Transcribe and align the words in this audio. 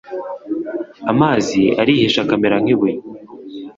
Amazi 1.11 1.61
arihisha 1.81 2.19
akamera 2.23 2.55
nk 2.63 2.67
ibuye 2.73 2.95